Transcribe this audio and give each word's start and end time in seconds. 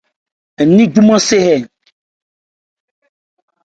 Ń 0.67 0.69
ni 0.75 0.83
júmán 0.93 1.21
se 1.27 1.37
hɛ. 1.45 1.55